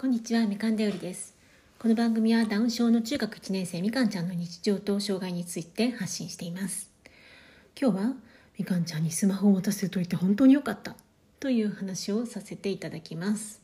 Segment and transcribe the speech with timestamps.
[0.00, 1.34] こんにちはみかんだよりです。
[1.78, 6.90] この番組はダウン症の中学1年生みかんちゃんの日常と障害について発信しています。
[7.78, 8.14] 今日は
[8.58, 10.96] みかんちゃんにスマホを持たせといて本当に良かった。
[11.38, 13.60] という話をさせていただきます。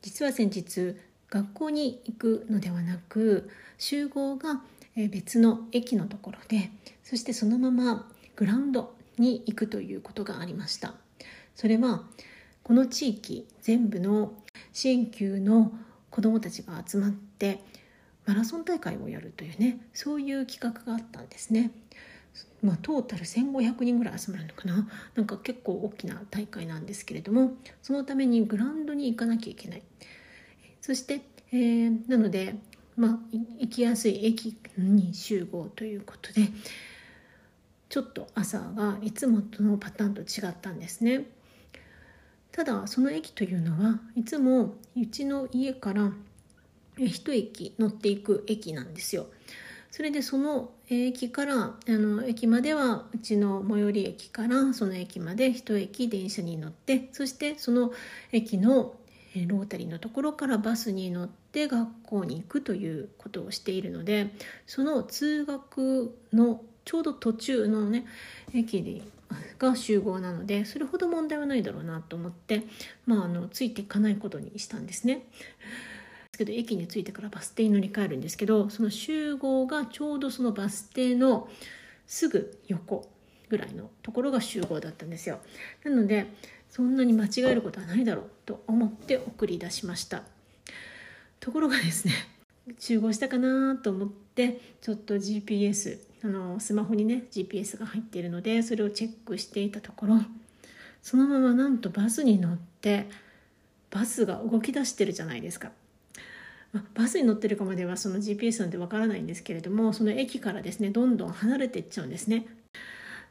[0.00, 0.96] 実は先日
[1.28, 4.62] 学校に行くのではなく集合が
[4.96, 6.70] 別の駅のところで
[7.02, 10.94] そしてそのままグラウンドに行くということがありました。
[11.54, 12.04] それは
[12.62, 14.32] この地域全部の
[14.72, 15.72] 支援級の
[16.10, 17.60] 子どもたちが集まって
[18.26, 21.70] マラソン大会をやるというねそういう企画があったんですね。
[22.62, 29.82] まあ、トータル1500人ぐらい集まるのかななんか結構大きな大会なんですけれどもそのためにグラウンドに行かなきゃいけない
[30.80, 31.20] そして、
[31.52, 32.56] えー、なので、
[32.96, 33.18] まあ、
[33.58, 36.48] 行きやすい駅に集合ということで
[37.90, 41.26] ちょっと朝がいつもとのパターンと違ったんですね。
[42.54, 46.12] ただその駅というのはいつもうちの家から
[46.96, 49.26] 一駅乗っていく駅なんですよ。
[49.90, 57.92] それでその駅からあの駅まではうちの最寄り駅からその駅まで一駅電車に乗ってそしてその
[58.30, 58.94] 駅の
[59.48, 64.32] ロータリーのところからバスに乗って学校に行くということをしているので
[64.66, 68.04] その通学のちょうど途中のね
[68.52, 69.02] 駅で
[69.58, 72.62] が集合なのでそれほど問題はないだろうなと思って、
[73.06, 75.14] まあ、あのついていかないことにしたんですね。
[75.14, 75.22] で
[76.32, 81.48] すけど駅に着いてからバス停に乗り換えるんですけどその集合がちょうどそのバス停の
[82.06, 83.08] すぐ横
[83.48, 85.38] ぐらいのところが集合だったんですよ。
[85.84, 86.26] なので
[86.68, 90.22] そんなに間違えることはないだろうと思って送り出しました。
[91.40, 92.14] ところがですね
[92.78, 100.20] 集合したかなと思ってちょっと GPS あのスマホにね GPS が入っているのでそれをチェックしていたところ
[101.02, 103.06] そのままなんとバスに乗って
[103.90, 105.70] バスが動き出してるじゃないですか。
[106.72, 112.46] まバスに乗ってるかまではその GPS なんてわからないんですけれどもその駅からですねどんどん離れていっちゃうんですね。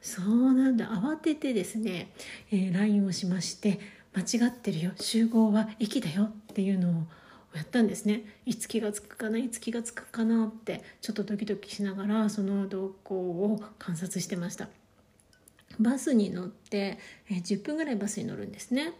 [0.00, 2.12] そうなんだ慌ててですね、
[2.52, 3.80] えー、LINE をしまして
[4.14, 6.92] 間違ってるよ集合は駅だよっていうのを
[7.58, 8.24] やったんですね。
[8.46, 14.68] いつ気が付くかないつ気が付くかなってちょっとドキドキしながらその動向を観察してました。
[15.80, 16.98] バスに乗って、
[17.28, 18.92] え10分ぐらいバスに乗るんですね、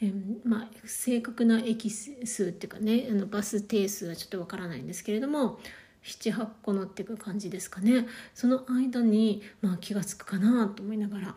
[0.00, 0.12] え
[0.44, 5.58] まあ、正確な駅数っていうかねあのバス定数はちょっとわからないんですけれども
[6.04, 8.06] 78個乗っていく感じですかね。
[8.34, 11.34] その間に、まあ、気が付くかなと思いながら、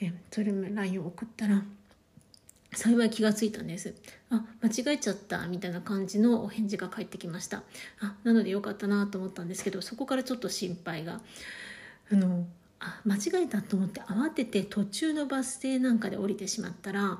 [0.00, 1.64] えそれも LINE を送ったら
[2.76, 3.94] 幸い気がついたんです。
[4.30, 7.62] あ間違えちゃったみたいな感じのお返事が返ってきました。
[8.00, 11.20] あなのでよかったなと思ったんですけどそこからちょっと心配が。
[12.12, 12.46] あの
[12.78, 17.18] あ間違えたと思って慌てて途中のバス停なんかで降りてしまったら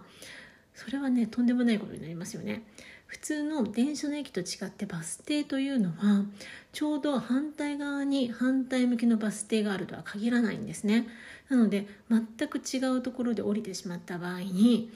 [0.75, 2.63] それはねとんでもないことになりますよね。
[3.07, 6.25] 普通の電車の駅と違ってバス停というのは
[6.73, 11.07] ちょうど反対側に反対向きのバス停があるとは限らないんですね。
[11.49, 14.91] なので全く違うところで降りてしまった場合に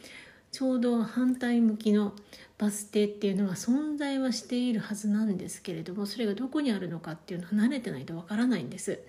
[0.53, 2.12] ちょうど反対向きの
[2.59, 9.00] バス停っていうのは存在はしているはずなんですけれどもそれがどこにあるのかっていうのは慣れてないとわからないんです。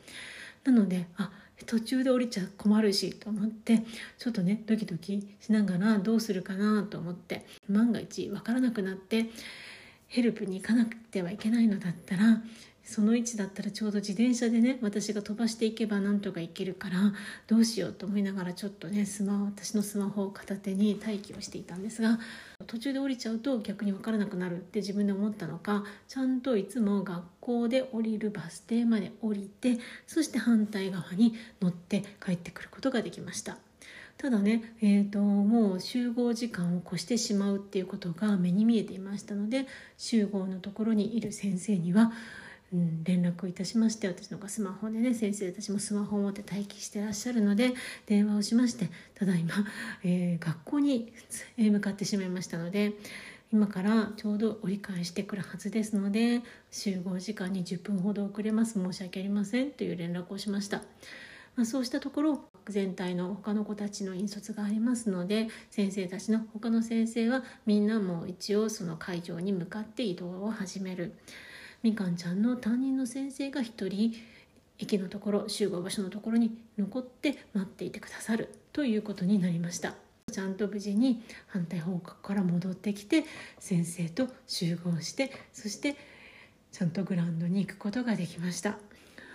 [0.63, 1.31] なのであ
[1.65, 3.83] 途中で降りちゃ困るしと思って
[4.17, 9.27] ちょっとねドキドキしながらどうするかなと思って万が一わからなくなって
[10.07, 12.41] ヘルプに行かなくてはいけないのだったら
[12.83, 17.13] その位置だったらちょうど自転車でね私が飛ばしていけばなんとかいけるから
[17.47, 22.19] どうしようと思いながらちょっとねスマ私のスマホを片手に待機をしていたんですが
[22.67, 29.77] 途中で降りちゃうと逆に分からなくなるって自分で思ったのかちゃんといつも学校で降りるバス停まで降りて
[30.07, 33.57] そして反対側に乗って帰ってくることができました。
[34.17, 39.65] ただね、えーと、もう集合時間を越してしまうっていうことが目に見えていましたので
[39.97, 42.11] 集合のところにいる先生には
[42.73, 47.73] うん、連絡をいたしまして私のがスマホでね先生たちもスマホを持って待機してらっしゃるので
[48.05, 49.53] 電話をしましてただいま、
[50.03, 51.11] えー、学校に
[51.57, 52.93] 向かってしまいましたので
[53.51, 56.41] 今からちょうど折り返してくるはずですので
[56.71, 60.81] 集合時間に10分ほど遅れます申し訳ありませんという連絡をしました。
[61.57, 71.13] まあ、そうしたところ全体の他の子たちの引率がありますので先生たちの他の先生はみんなも一応その会場に向かって移動を始める。
[71.83, 74.13] みかんちゃんの担任の先生が一人
[74.77, 79.95] 駅のところ集合場所のところに残って待っていてくださるということになりました。
[80.31, 83.25] ちゃんと無事に反対方向から戻ってきて
[83.59, 85.97] 先生と集合してそして
[86.71, 88.77] ちゃんとグラウンドに行くことができました。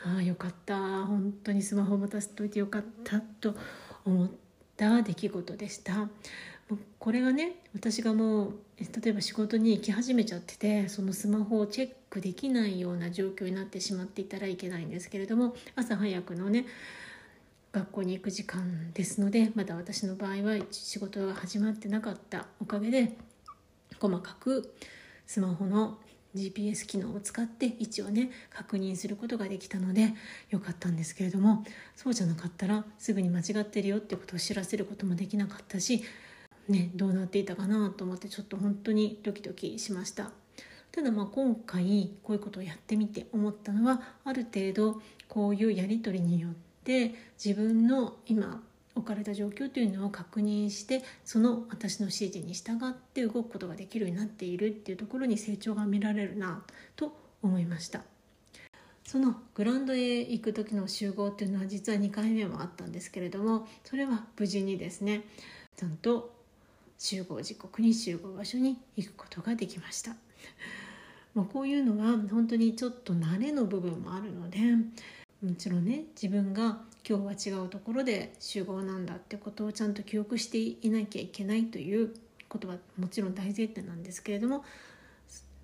[0.04, 0.78] ああよかった。
[1.04, 3.56] 本当にスマホ持たせといてよかったと
[4.04, 4.30] 思っ
[4.76, 6.08] た出来事でした。
[6.98, 16.66] これがね私がもう例えば仕事に行き始めちゃっててそのスマホをチェックできないような状況になってしまっていたらいけないんですけれども朝早くのね
[17.72, 22.46] 学校に行く時間ですのでまだ私の場合は仕事が始まってなかった。
[22.60, 23.16] おかげで
[24.00, 24.74] 細かく
[25.26, 25.98] スマホの
[26.34, 30.14] GPS 機能を使って位置をね確認することができたので
[30.50, 31.64] よかったんですけれども
[31.94, 36.04] そうじゃなかったらすぐに間違ってるよってことを知らせることもできなかったし、
[36.68, 40.30] ね、どうなっていたかなと思ってちょっと本当にドキドキしました。
[40.96, 46.52] ただまあ今回こういうことをやってみて思ったのはある程度こういうやり取りによっ
[46.84, 48.62] て自分の今
[48.94, 56.62] 置かれた状況というのを確認してその私の指示に従って動くことができるようになっているっていうところに成長が見られるな
[56.96, 58.02] と思いました
[59.04, 65.24] そのグラウンドへ行く時の集合っていうのは実は2回目もあったんですけれどもそれは無事にですね
[65.76, 66.35] ちゃんと
[66.98, 70.16] 集合時刻に集合場所に行くことができました。
[71.34, 74.58] まあこういうのは本当にちょっと慣れの部分もあるので
[75.42, 76.78] もちろんね自分が
[77.08, 82.14] 今日は違うところで集合なんだってことをちゃんと記憶していなきゃいけないという
[82.48, 84.64] ことはもちろん大前提なんですけれども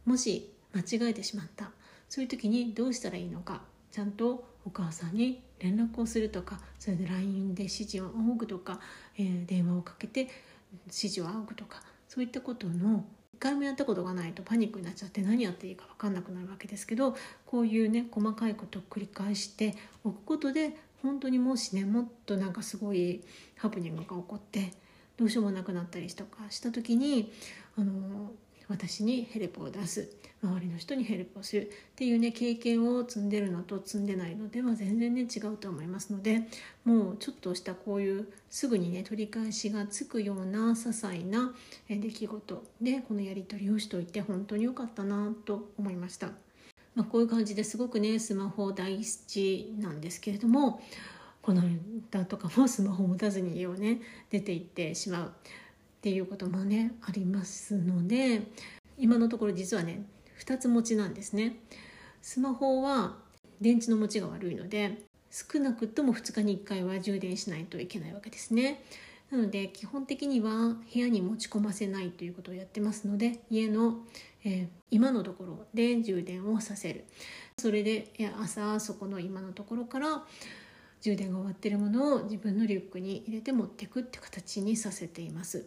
[0.04, 1.70] もし間違えてしまった
[2.08, 8.78] そういう時にどうしたらいいのかちゃんとお母さんに連絡をするとかそれで LINE で指示を仰ぐとか、
[9.16, 10.28] えー、電話をかけて
[10.86, 13.04] 指示を仰ぐとかそういったことの
[13.34, 17.16] 一回もやったことがないとパニックになっちゃって何やっていいか分かんなくなるわけですけど
[17.46, 19.74] こういうね細かいことを繰り返して
[20.04, 23.22] おくことで本当にもしねもっとなんかすごい
[23.56, 24.72] ハプニングが起こって
[25.16, 27.32] どうしようもなくなったりとかした時に
[27.76, 28.30] あの
[28.68, 30.10] 私にヘルプを出す
[30.42, 36.42] 周りの人にヘルプをするっていうね経験を積んでるのと積んでないのでは全然ね違うと思いますので
[36.84, 41.54] もうちょっとしたこういうすぐにね取り返しがつくような些細な
[41.88, 46.30] 出来事でこのやり取りをしといて本当に良かったなと思いました。
[46.94, 50.82] まあ、こういう感じですごくねスマホ大好きなんですけれども
[51.40, 51.62] この
[52.12, 54.00] 間とかもスマホを持たずに家をね
[54.30, 55.32] 出て行ってしまう
[56.02, 58.42] っていうこともねありますので
[58.98, 60.04] 今のところ実はね
[60.44, 61.60] 2つ持ちなんですね。
[62.20, 63.14] スマホは
[63.60, 64.98] 電池の持ちが悪いので
[65.30, 68.82] 少なくとも2日に1回は充電しないといけないわけですね。
[69.30, 73.98] なので基本的には部屋に持ち込ませないということをやってますので家の、
[74.44, 77.04] えー、今のところで充電をさせる。
[77.56, 78.08] それで
[78.40, 80.24] 朝そこの今のところから
[81.02, 85.66] 充電が終わってるものを自分のリュックに入れて持っていくって形にさせています。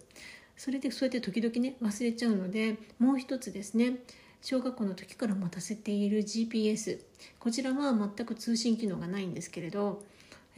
[0.57, 3.97] それでそうやって時々ね忘れちゃうのでもう一つですね
[4.41, 7.01] 小学校の時から持たせている GPS
[7.39, 10.03] こちらは全く通信機能がないんですけれど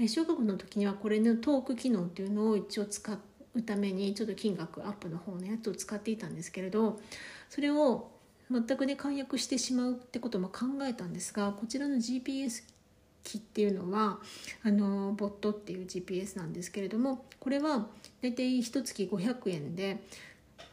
[0.08, 3.18] 小学校の時にはこれのトーク機能っていうのを一応使
[3.56, 7.00] うためにちょっと金額アップの方のやつを使っていたんですけれど
[7.50, 8.12] それを
[8.52, 12.64] 全くね解約してしまうってことも考えたんですがこちらの GPS
[13.28, 14.20] 機っていうのは
[14.64, 17.88] あのボットっていう GPS なんですけれどもこれは
[18.22, 20.02] 大体1月500円で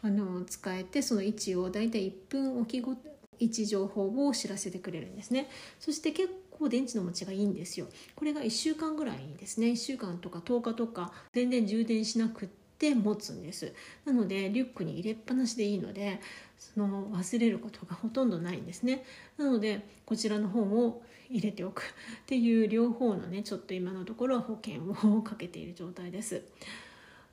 [0.03, 2.95] あの使えてその位置を大体1分おきご
[3.41, 5.49] 位置情報を知らせてくれるんですね。
[5.81, 7.89] そして結構電池の持ちがいいんですよ。
[8.15, 9.69] これが1週間ぐらいですね。
[9.69, 12.49] 1週間とか10日とか全然充電しなくっ
[12.79, 13.73] て持つんです。
[14.05, 16.21] なのでリュックに入れっぱなしでいいので
[16.59, 19.05] その忘れることがほとんどないんですね。
[19.37, 21.85] なのでこちらの方を入れておくっ
[22.27, 26.43] ていう両方のねちょっと今のところは保険をかけている状態です。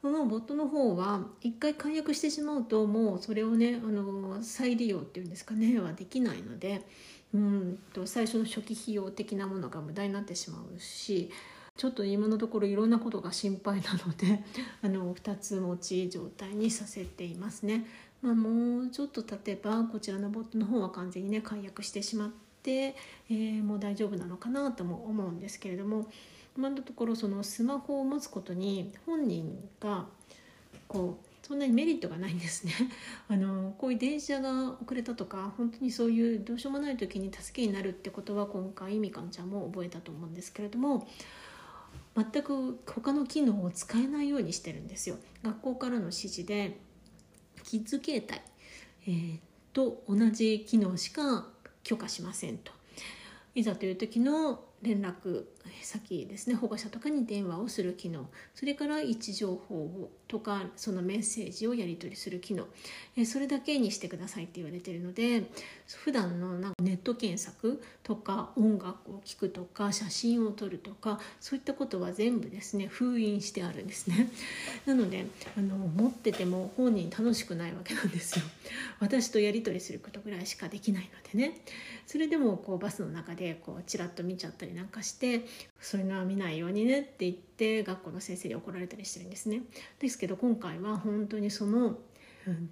[0.02, 6.82] このボットの方は一回解約してしまうともうそれをねあの再利用っていうんですかねはできないので
[7.36, 11.30] うんと最初の初期費用的なものが無駄になってしまうし
[11.78, 14.44] ちょっと今のところいろんなことが心配なので
[14.82, 17.86] あの2つ持ち状態にさせていますね。
[18.22, 26.08] まあ、もうちょっと経てばこちらのボットの方は完全にね解約してしまって、えー、もう大丈夫なのかなとも思うんですけれども
[26.56, 30.06] 今のところそのスマホを持つことに本人が
[30.88, 32.74] こうそんなにメリットがないんですね。
[33.28, 41.08] あのこういう電車が遅れたとか本当にそういうどうしようもない時に助けになるってことは今回みかんちゃんも覚えたと思うんですけれども
[42.16, 45.18] 全く他の機能を使えないようにしてるんですよ。
[45.44, 46.78] 学校からの指示で
[47.64, 48.42] キッズ携帯、
[49.08, 49.40] えー、
[49.74, 51.48] と同じ機能しか
[51.84, 52.72] 許可しませんと。
[53.56, 55.46] いざという時の連絡
[55.82, 58.28] 先ですね保護者とかに電話をする機能。
[58.56, 62.66] それから位置情報をとかそのメッセージをやり取りする機能。
[63.16, 65.44] えそれだけにしてくださいって言われてるので
[66.04, 74.30] 普段のなんかネット検索とか音楽を聴くとか写真を撮るとかそういったことは全部ですね封印してあるんですね。
[74.86, 75.26] なので
[75.58, 78.46] あの持ってても本人楽しくないわけなんですよ。
[79.00, 81.62] 私とやり取りすることぐらいしかできないのでね。
[82.08, 85.46] それでもこうバスの中でこうチラッと見ちゃったりなんかして
[85.80, 89.64] そういうのは見ないようにねって言って学校の先生に怒られたりしてるんですね。
[90.00, 91.98] ですけど今回は本当にその、
[92.48, 92.70] うん。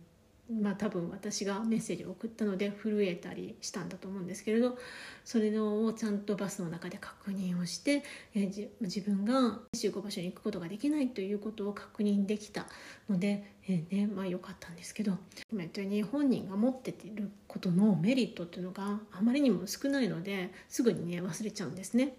[0.49, 4.77] まあ多分私がメッセージを送ったので震えたりしたんだと思うんですけれど
[5.23, 8.03] それをちゃんとバスの中で確認をして、
[8.33, 12.65] えー、自分が集合場所に行くことができないということを確認できた
[13.09, 15.17] ので、えー、ねまあ良かったんですけど
[15.51, 22.15] 今言ったように本人が持っていることのメリットっていうのがあまりにも少ないのですぐにね忘れちゃうんですね。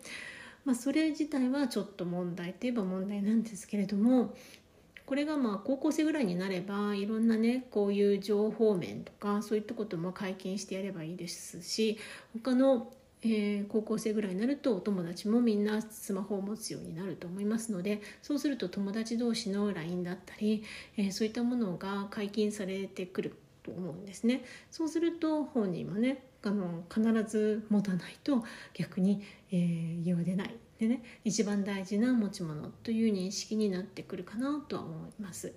[0.64, 4.34] まあ、それ自体はちょっと問題といえば問題なんですけれども
[5.10, 11.98] これがまあ高校生ぐらいになればいろんなねこういう情報面とかそういったことも解禁してやればいいですし
[12.32, 20.62] 他のえー、高校生ぐらいになるとお友達もみんなスマホを持つようになると思いますのでそうすると友達同士の LINE だったり、
[20.96, 24.42] えー、そういったものが解禁されてくると思うんですね。
[24.70, 35.52] そうすると本人もねあの必ず持たないと逆に、えー、言われないでね一番大事な持ち物という認識になってくるかなとは思います。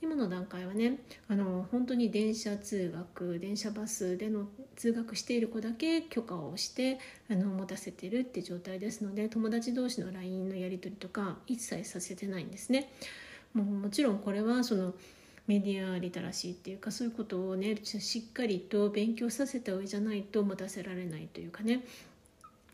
[0.00, 0.98] 今の段階はね
[1.28, 6.98] あの本当に電車通学電車バスでの通学している子だけ許可をして
[7.30, 12.90] あの持たせてるって状態ですので友達同士の LINE のやり取りとか一切させてないんですね。
[13.54, 14.94] もうもちろんこれはその
[15.46, 21.84] メディアリテラシーっていうかそういうことをねしっかりと勉強させた上じゃないと持たせられないというかね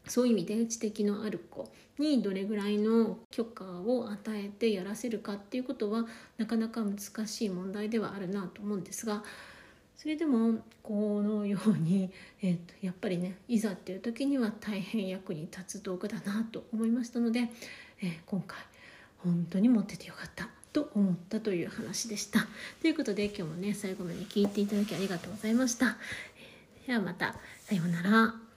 [0.08, 9.22] そういう意味で知的のある子にどれぐらいの許可を与えてやらせるかっていうことはなかなか難しい問題ではあるなと思うんですが
[9.96, 12.10] それでもこのように、
[12.40, 17.50] えー、とやっぱりねいざっていう時には大変役に立つ道具だなと思いましたので、
[18.00, 18.58] えー、今回
[19.18, 22.46] 本当に持っててよかったと思ったという話でした。
[22.80, 25.96] ということで今日もね最後まで聞いていただきありがとうございました。
[26.86, 27.34] ではまた
[27.64, 28.47] さようなら。